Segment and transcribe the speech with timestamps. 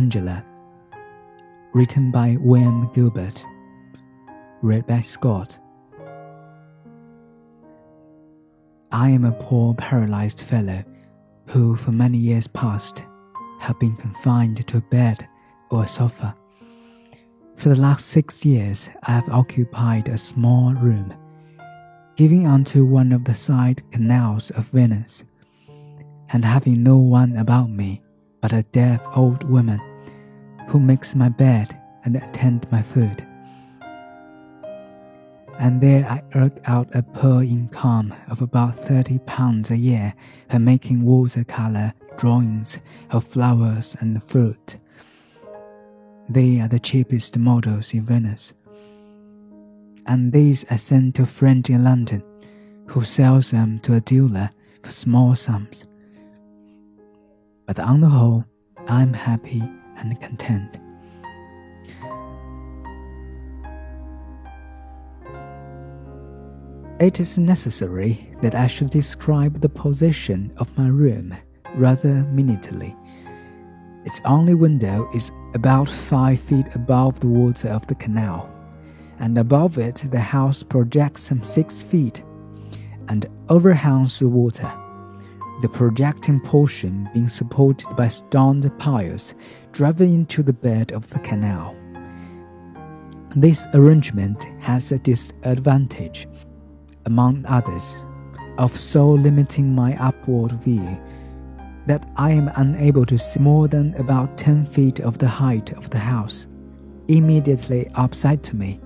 [0.00, 0.42] Angela,
[1.74, 3.44] written by William Gilbert,
[4.62, 5.58] read by Scott.
[8.90, 10.82] I am a poor paralyzed fellow
[11.48, 13.04] who, for many years past,
[13.58, 15.28] have been confined to a bed
[15.70, 16.34] or a sofa.
[17.56, 21.12] For the last six years, I have occupied a small room,
[22.16, 25.26] giving onto one of the side canals of Venice,
[26.30, 28.00] and having no one about me
[28.40, 29.78] but a deaf old woman
[30.70, 33.26] who makes my bed and attend my food.
[35.58, 40.14] And there I eke out a poor income of about thirty pounds a year
[40.48, 42.78] by making watercolor drawings
[43.10, 44.76] of flowers and fruit
[46.30, 48.54] they are the cheapest models in Venice.
[50.06, 52.22] And these I send to a friend in London,
[52.86, 54.50] who sells them to a dealer
[54.84, 55.86] for small sums.
[57.66, 58.44] But on the whole,
[58.86, 59.62] I'm happy
[60.00, 60.78] and content.
[67.00, 71.34] It is necessary that I should describe the position of my room
[71.74, 72.94] rather minutely.
[74.04, 78.50] Its only window is about five feet above the water of the canal,
[79.18, 82.22] and above it the house projects some six feet
[83.08, 84.70] and overhangs the water,
[85.62, 89.34] the projecting portion being supported by stone piles
[89.72, 91.76] driven into the bed of the canal.
[93.36, 96.26] This arrangement has a disadvantage,
[97.06, 97.94] among others,
[98.58, 100.98] of so limiting my upward view
[101.86, 105.90] that I am unable to see more than about 10 feet of the height of
[105.90, 106.48] the house
[107.08, 108.80] immediately opposite to me.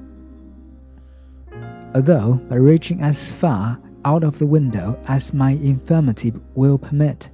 [1.95, 7.31] Although by reaching as far out of the window as my infirmity will permit,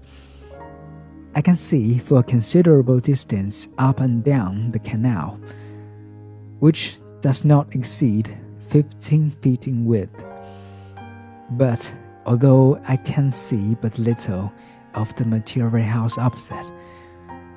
[1.34, 5.38] I can see for a considerable distance up and down the canal,
[6.58, 8.36] which does not exceed
[8.68, 10.24] 15 feet in width.
[11.52, 11.92] But
[12.26, 14.52] although I can see but little,
[14.94, 16.72] of the material house opposite.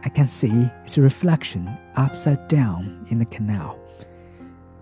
[0.03, 3.79] I can see its reflection upside down in the canal,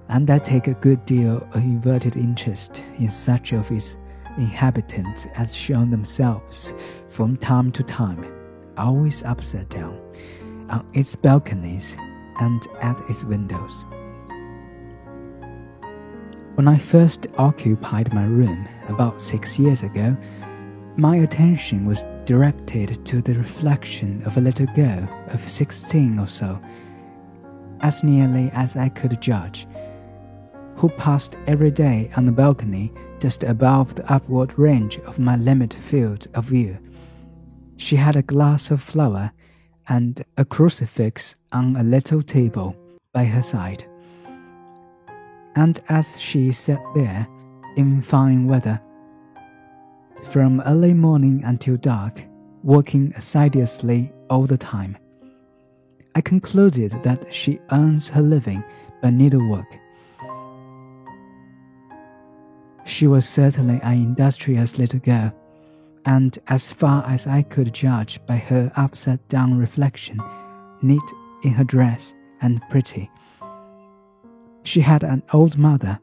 [0.09, 3.95] and I take a good deal of inverted interest in such of its
[4.37, 6.73] inhabitants as shown themselves
[7.09, 8.25] from time to time,
[8.77, 9.99] always upside down,
[10.69, 11.95] on its balconies
[12.39, 13.85] and at its windows.
[16.55, 20.15] When I first occupied my room about six years ago,
[20.97, 26.59] my attention was directed to the reflection of a little girl of sixteen or so,
[27.79, 29.65] as nearly as I could judge,
[30.81, 35.79] who passed every day on the balcony just above the upward range of my limited
[35.79, 36.75] field of view.
[37.77, 39.31] She had a glass of flour
[39.89, 42.75] and a crucifix on a little table
[43.13, 43.85] by her side.
[45.55, 47.27] And as she sat there
[47.77, 48.81] in fine weather,
[50.31, 52.23] from early morning until dark,
[52.63, 54.97] working assiduously all the time.
[56.15, 58.63] I concluded that she earns her living
[59.03, 59.80] by needlework.
[62.85, 65.33] She was certainly an industrious little girl,
[66.05, 70.19] and as far as I could judge by her upside down reflection,
[70.81, 71.01] neat
[71.43, 73.09] in her dress and pretty.
[74.63, 75.99] She had an old mother,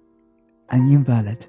[0.70, 1.46] an invalid,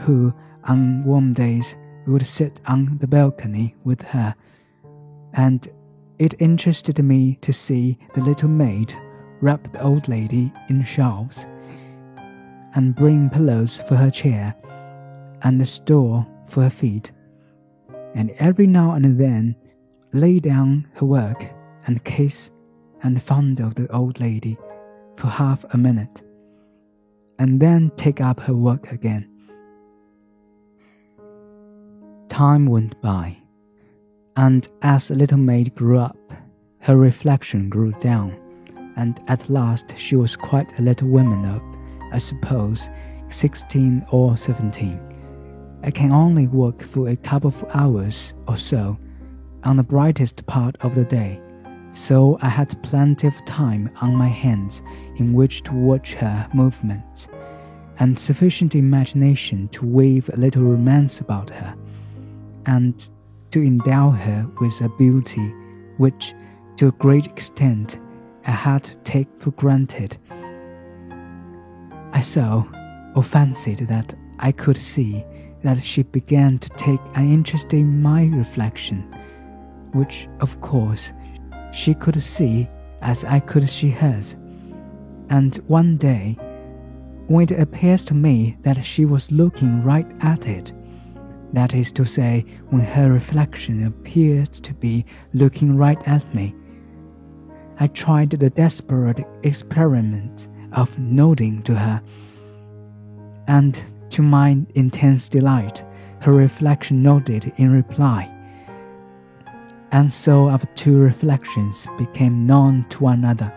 [0.00, 0.32] who
[0.64, 4.34] on warm days would sit on the balcony with her,
[5.32, 5.66] and
[6.18, 8.94] it interested me to see the little maid
[9.40, 11.46] wrap the old lady in shawls,
[12.74, 14.54] and bring pillows for her chair,
[15.42, 17.12] and a stool for her feet,
[18.14, 19.54] and every now and then
[20.12, 21.44] lay down her work
[21.86, 22.50] and kiss
[23.02, 24.56] and fondle the old lady
[25.16, 26.22] for half a minute,
[27.38, 29.28] and then take up her work again.
[32.28, 33.36] Time went by,
[34.36, 36.16] and as the little maid grew up,
[36.80, 38.36] her reflection grew down,
[38.96, 41.44] and at last she was quite a little woman
[42.14, 42.88] I suppose,
[43.28, 45.00] sixteen or seventeen.
[45.82, 48.96] I can only work for a couple of hours or so
[49.64, 51.40] on the brightest part of the day,
[51.92, 54.80] so I had plenty of time on my hands
[55.16, 57.26] in which to watch her movements,
[57.98, 61.74] and sufficient imagination to weave a little romance about her
[62.66, 63.10] and
[63.50, 65.52] to endow her with a beauty
[65.96, 66.32] which,
[66.76, 67.98] to a great extent,
[68.46, 70.16] I had to take for granted.
[72.14, 72.64] I saw,
[73.16, 75.24] or fancied that I could see,
[75.64, 79.02] that she began to take an interest in my reflection,
[79.92, 81.12] which, of course,
[81.72, 82.68] she could see
[83.02, 84.36] as I could see hers.
[85.28, 86.38] And one day,
[87.26, 90.72] when it appears to me that she was looking right at it,
[91.52, 96.54] that is to say, when her reflection appeared to be looking right at me,
[97.80, 102.02] I tried the desperate experiment of nodding to her.
[103.46, 105.82] And to my intense delight,
[106.20, 108.30] her reflection nodded in reply.
[109.92, 113.52] And so our two reflections became known to one another.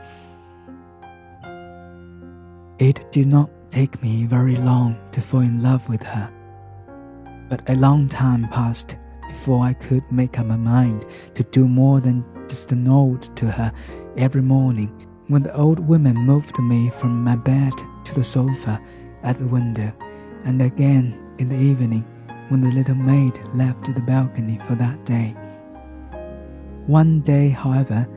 [2.80, 6.30] It did not take me very long to fall in love with her,
[7.50, 8.98] but a long time passed
[9.28, 13.72] before I could make up my mind to do more than just note to her
[14.16, 17.74] every morning when the old woman moved me from my bed
[18.06, 18.82] to the sofa
[19.24, 19.92] at the window,
[20.46, 22.06] and again in the evening
[22.50, 25.36] when the little maid left the balcony for that day.
[26.86, 28.08] One day, however,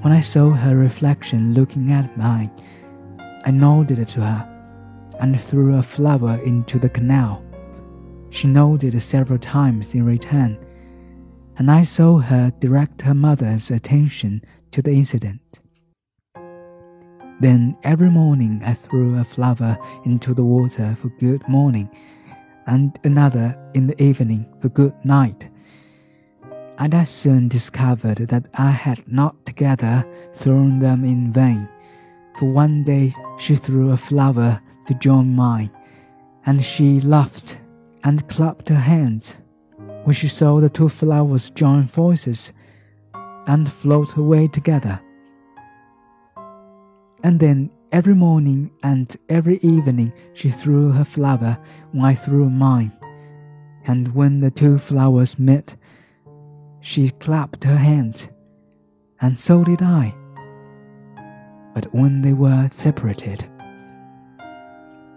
[0.00, 2.50] when I saw her reflection looking at mine,
[3.44, 4.48] I nodded to her
[5.20, 7.44] and threw a flower into the canal.
[8.30, 10.58] She nodded several times in return,
[11.58, 15.60] and I saw her direct her mother's attention to the incident.
[17.40, 21.88] Then every morning I threw a flower into the water for good morning,
[22.66, 25.48] and another in the evening for good night.
[26.78, 30.04] And I soon discovered that I had not together
[30.34, 31.68] thrown them in vain,
[32.38, 35.70] for one day she threw a flower to join mine,
[36.44, 37.58] and she laughed
[38.02, 39.36] and clapped her hands
[40.02, 42.52] when she saw the two flowers join forces
[43.46, 45.00] and float away together.
[47.22, 51.58] And then every morning and every evening she threw her flower
[51.92, 52.92] when I threw mine.
[53.86, 55.76] And when the two flowers met,
[56.80, 58.28] she clapped her hands,
[59.20, 60.14] and so did I.
[61.74, 63.48] But when they were separated,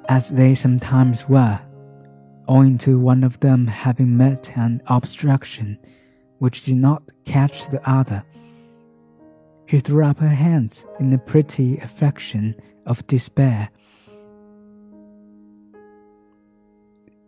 [0.10, 1.60] as they sometimes were,
[2.48, 5.78] owing to one of them having met an obstruction
[6.40, 8.24] which did not catch the other,
[9.72, 12.54] she threw up her hands in a pretty affection
[12.86, 13.70] of despair,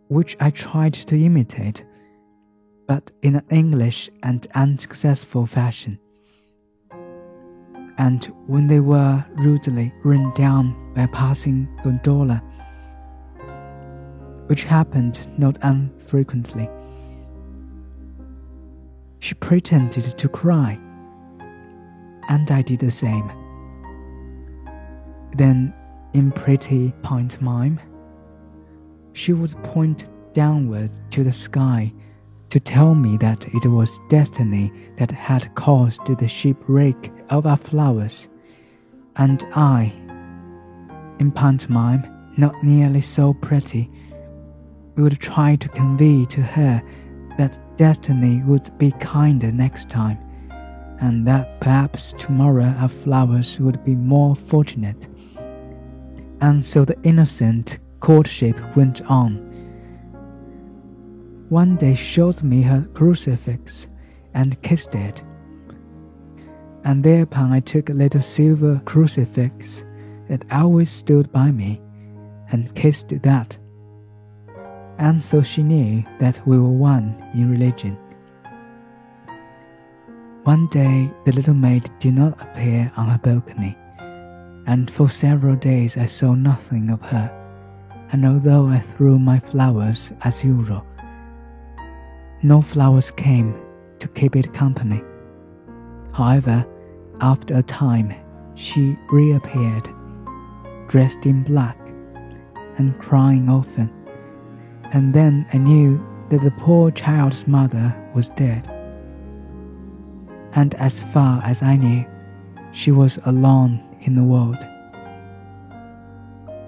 [0.08, 1.86] which I tried to imitate,
[2.86, 5.98] but in an English and unsuccessful fashion.
[7.96, 12.42] And when they were rudely run down by passing gondola,
[14.48, 16.68] which happened not unfrequently,
[19.20, 20.78] she pretended to cry
[22.28, 23.30] and I did the same.
[25.36, 25.74] Then,
[26.12, 27.80] in pretty pantomime,
[29.12, 31.92] she would point downward to the sky
[32.50, 38.28] to tell me that it was destiny that had caused the shipwreck of our flowers,
[39.16, 39.92] and I,
[41.18, 43.90] in pantomime not nearly so pretty,
[44.96, 46.82] would try to convey to her
[47.38, 50.18] that destiny would be kinder next time
[51.00, 55.08] and that perhaps tomorrow our flowers would be more fortunate.
[56.40, 59.36] And so the innocent courtship went on.
[61.48, 63.86] One day she showed me her crucifix
[64.34, 65.22] and kissed it.
[66.84, 69.84] And thereupon I took a little silver crucifix
[70.28, 71.80] that always stood by me
[72.50, 73.56] and kissed that.
[74.98, 77.98] And so she knew that we were one in religion.
[80.44, 83.78] One day, the little maid did not appear on her balcony,
[84.66, 87.30] and for several days I saw nothing of her.
[88.12, 90.84] And although I threw my flowers as usual,
[92.42, 93.58] no flowers came
[94.00, 95.02] to keep it company.
[96.12, 96.66] However,
[97.22, 98.12] after a time,
[98.54, 99.88] she reappeared,
[100.88, 101.78] dressed in black
[102.76, 103.90] and crying often.
[104.92, 108.73] And then I knew that the poor child's mother was dead
[110.54, 112.04] and as far as I knew,
[112.72, 114.58] she was alone in the world.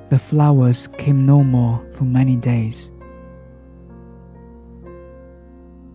[0.08, 2.90] The flowers came no more for many days.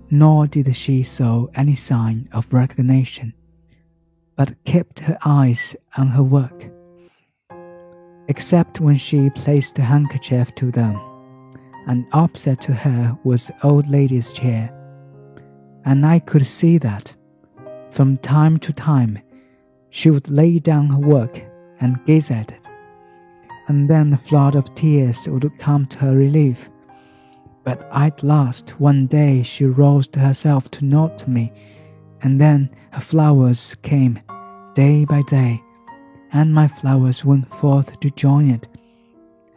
[0.10, 3.34] Nor did she show any sign of recognition,
[4.36, 6.70] but kept her eyes on her work,
[8.28, 11.00] except when she placed a handkerchief to them,
[11.88, 14.70] and opposite to her was the old lady's chair,
[15.86, 17.16] and I could see that
[17.92, 19.20] from time to time,
[19.90, 21.44] she would lay down her work
[21.82, 22.68] and gaze at it,
[23.68, 26.70] and then a flood of tears would come to her relief.
[27.64, 31.52] But at last, one day, she roused herself to nod to me,
[32.22, 34.20] and then her flowers came,
[34.74, 35.62] day by day,
[36.32, 38.68] and my flowers went forth to join it.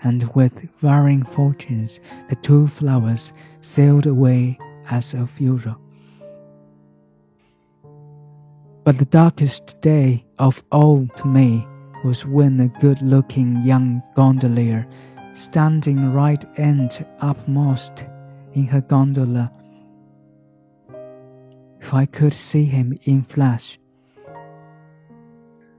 [0.02, 4.58] And with varying fortunes, the two flowers sailed away
[4.90, 5.76] as of usual.
[8.84, 11.66] But the darkest day of all to me
[12.04, 14.86] was when a good looking young gondolier,
[15.32, 18.06] standing right end upmost
[18.52, 19.50] in her gondola,
[21.80, 23.78] if I could see him in flesh,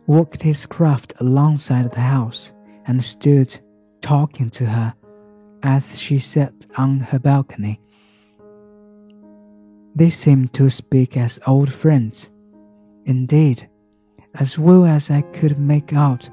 [0.08, 2.54] walked his craft alongside the house
[2.88, 3.60] and stood
[4.02, 4.96] talking to her
[5.62, 7.80] as she sat on her balcony.
[9.96, 12.30] They seemed to speak as old friends.
[13.06, 13.70] Indeed,
[14.34, 16.30] as well as I could make out,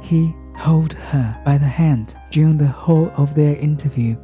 [0.00, 4.14] he held her by the hand during the whole of their interview,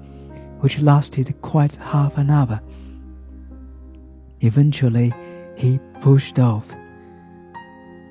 [0.61, 2.61] which lasted quite half an hour.
[4.41, 5.13] Eventually,
[5.57, 6.73] he pushed off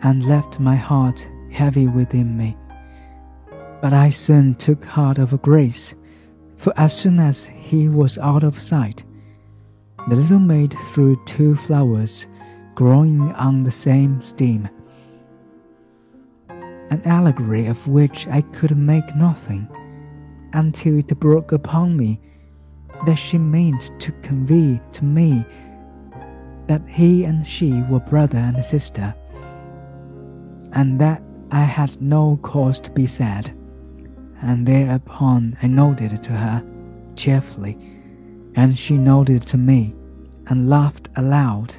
[0.02, 2.58] and left my heart heavy within me.
[3.82, 5.96] But I soon took heart of grace,
[6.58, 9.04] for as soon as he was out of sight,
[10.08, 12.28] the little maid threw two flowers
[12.76, 14.68] growing on the same stem,
[16.50, 19.68] an allegory of which I could make nothing
[20.54, 22.20] until it broke upon me
[23.06, 25.46] that she meant to convey to me
[26.68, 29.14] that he and she were brother and sister,
[30.74, 33.56] and that I had no cause to be sad.
[34.42, 36.64] And thereupon I nodded to her
[37.16, 37.78] cheerfully
[38.56, 39.96] and she nodded to me
[40.48, 41.76] and laughed aloud,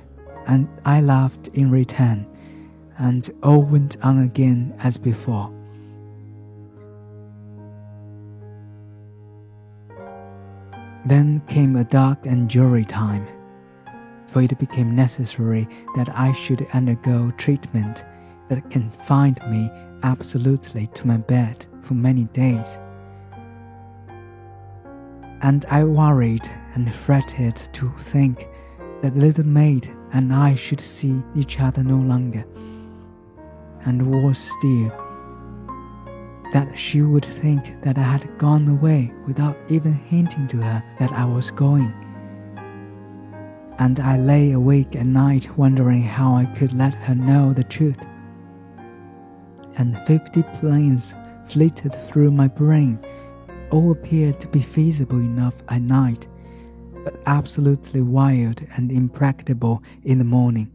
[0.47, 2.27] and I laughed in return,
[2.99, 5.51] and all went on again as before.
[11.07, 13.27] Then came a dark and dreary time,
[14.29, 18.05] for it became necessary that I should undergo treatment
[18.49, 19.71] that confined me
[20.03, 22.79] absolutely to my bed for many days
[25.45, 28.49] and I worried and fretted to think
[29.03, 32.47] that the little maid and I should see each other no longer,
[33.85, 34.91] and worse still,
[36.55, 41.13] that she would think that I had gone away without even hinting to her that
[41.13, 41.93] I was going.
[43.79, 48.03] And I lay awake at night wondering how I could let her know the truth.
[49.77, 51.15] And fifty plans
[51.47, 52.99] flitted through my brain
[53.75, 56.29] all appeared to be feasible enough at night,
[57.03, 60.71] but absolutely wild and impracticable in the morning.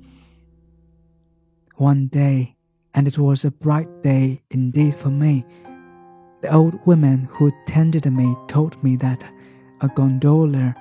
[1.76, 2.58] One day,
[2.94, 5.46] and it was a bright day indeed for me,
[6.42, 9.26] the old woman who tended me told me that
[9.80, 10.76] a gondola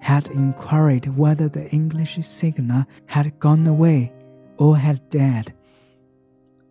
[0.00, 4.12] had inquired whether the English signor had gone away
[4.56, 5.54] or had died.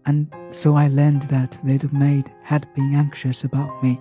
[0.06, 3.98] And so I learned that the little maid had been anxious about me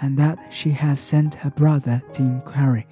[0.00, 2.86] and that she had sent her brother to inquiry.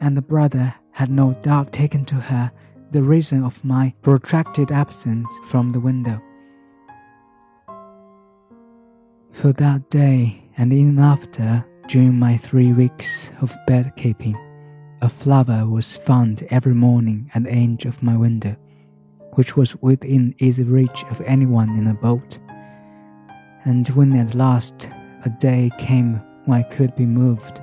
[0.00, 2.50] And the brother had no doubt taken to her
[2.90, 6.20] the reason of my protracted absence from the window.
[9.32, 14.36] For that day and in after, during my three weeks of bed keeping,
[15.02, 18.56] a flower was found every morning at the edge of my window,
[19.34, 22.38] which was within easy reach of anyone in a boat.
[23.64, 24.88] And when at last
[25.26, 27.60] a day came when I could be moved.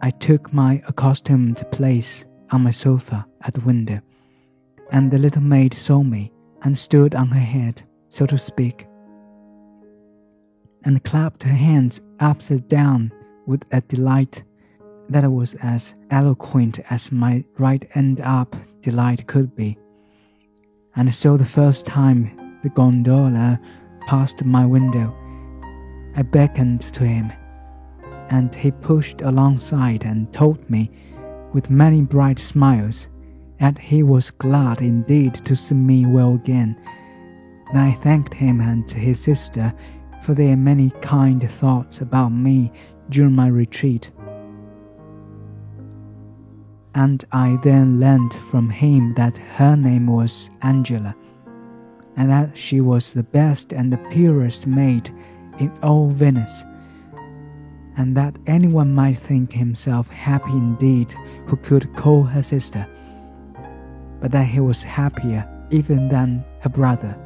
[0.00, 4.00] I took my accustomed place on my sofa at the window,
[4.92, 8.86] and the little maid saw me and stood on her head, so to speak,
[10.84, 13.12] and clapped her hands upside down
[13.46, 14.44] with a delight
[15.08, 19.76] that was as eloquent as my right end up delight could be.
[20.94, 23.58] And so the first time the gondola
[24.06, 25.12] passed my window,
[26.16, 27.32] I beckoned to him,
[28.30, 30.90] and he pushed alongside and told me,
[31.52, 33.08] with many bright smiles,
[33.60, 36.76] that he was glad indeed to see me well again.
[37.72, 39.74] I thanked him and his sister
[40.22, 42.70] for their many kind thoughts about me
[43.10, 44.10] during my retreat.
[46.94, 51.16] And I then learned from him that her name was Angela,
[52.16, 55.10] and that she was the best and the purest maid
[55.58, 56.64] in all Venice,
[57.96, 61.12] and that anyone might think himself happy indeed
[61.46, 62.86] who could call her sister,
[64.20, 67.16] but that he was happier even than her brother.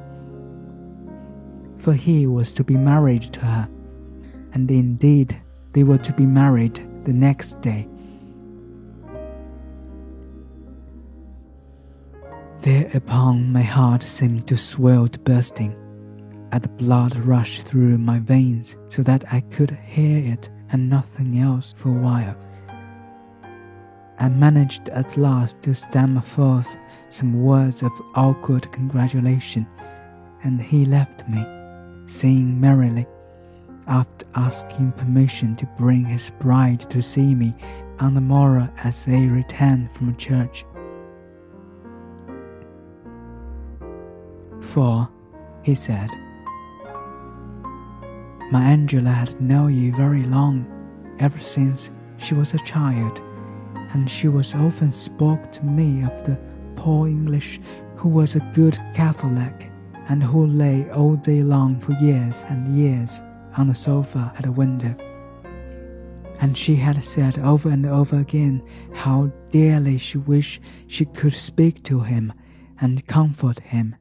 [1.78, 3.68] For he was to be married to her,
[4.52, 5.40] and indeed
[5.72, 7.88] they were to be married the next day.
[12.60, 15.74] Thereupon my heart seemed to swell to bursting,
[16.52, 21.38] and the blood rushed through my veins so that I could hear it and nothing
[21.38, 22.36] else for a while.
[24.18, 26.76] I managed at last to stammer forth
[27.08, 29.66] some words of awkward congratulation,
[30.42, 31.46] and he left me,
[32.06, 33.06] saying merrily,
[33.86, 37.54] after asking permission to bring his bride to see me
[38.00, 40.64] on the morrow as they returned from church.
[44.60, 45.08] For,
[45.62, 46.10] he said,
[48.50, 50.66] my Angela had known you very long,
[51.18, 53.20] ever since she was a child,
[53.92, 56.38] and she was often spoke to me of the
[56.76, 57.60] poor English
[57.96, 59.70] who was a good Catholic
[60.08, 63.20] and who lay all day long for years and years
[63.56, 64.94] on the sofa at a window.
[66.40, 68.62] And she had said over and over again
[68.94, 72.32] how dearly she wished she could speak to him
[72.80, 73.96] and comfort him.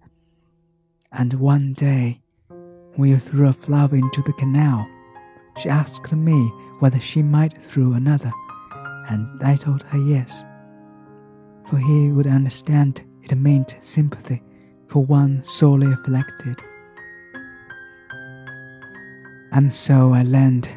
[1.12, 2.22] And one day,
[2.98, 4.88] when you threw a flower into the canal,
[5.58, 8.32] she asked me whether she might throw another,
[9.10, 10.44] and I told her yes,
[11.68, 14.42] for he would understand it meant sympathy
[14.88, 16.62] for one sorely afflicted.
[19.52, 20.70] And so I learned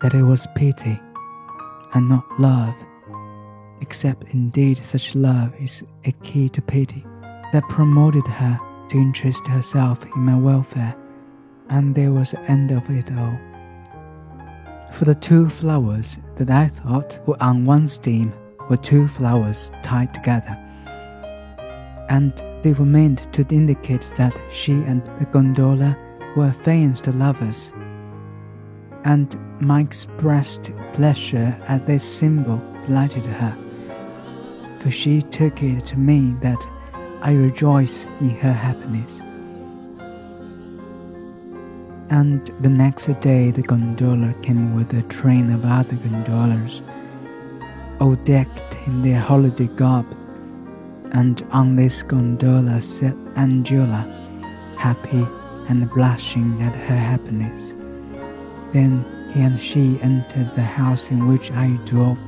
[0.00, 1.00] that it was pity
[1.92, 2.74] and not love,
[3.80, 7.04] except indeed such love is a key to pity,
[7.52, 8.58] that promoted her
[8.90, 10.94] to interest herself in my welfare,
[11.68, 13.38] and there was the end of it all.
[14.92, 18.32] For the two flowers that I thought were on one stem
[18.70, 20.56] were two flowers tied together,
[22.08, 25.96] and they were meant to indicate that she and the gondola
[26.36, 27.72] were affianced lovers
[29.04, 33.54] and my expressed pleasure at this symbol delighted her,
[34.80, 36.66] for she took it to mean that
[37.22, 39.20] I rejoice in her happiness.
[42.14, 46.80] And the next day the gondola came with a train of other gondolas,
[47.98, 50.06] all decked in their holiday garb,
[51.10, 54.06] and on this gondola sat Angela,
[54.76, 55.26] happy
[55.68, 57.74] and blushing at her happiness.
[58.72, 62.18] Then he and she entered the house in which I dwelt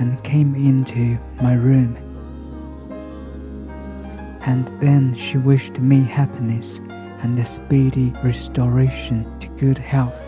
[0.00, 1.96] and came into my room.
[4.40, 6.80] And then she wished me happiness
[7.22, 10.20] and a speedy restoration to good health.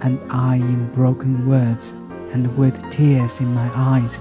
[0.00, 1.92] And I, in broken words
[2.32, 4.18] and with tears in my eyes,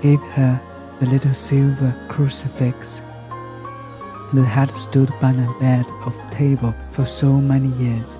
[0.00, 0.60] gave her
[0.98, 3.02] the little silver crucifix
[4.32, 8.18] that had stood by my bed of table for so many years,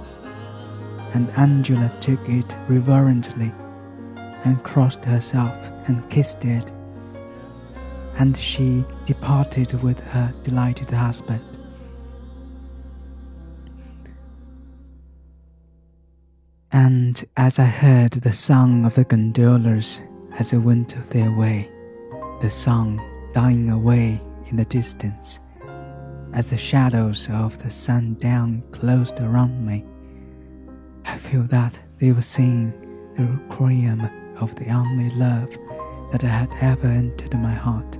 [1.14, 3.53] and Angela took it reverently
[4.45, 5.55] and crossed herself
[5.87, 6.73] and kissed it,
[8.16, 11.44] and she departed with her delighted husband.
[16.73, 20.01] And as I heard the song of the gondolas
[20.38, 21.70] as they went their way,
[22.40, 23.01] the song
[23.35, 25.40] dying away in the distance,
[26.33, 29.85] as the shadows of the sundown closed around me.
[31.05, 32.73] I feel that they were singing
[33.16, 35.49] the requiem of the only love
[36.12, 37.99] that had ever entered my heart.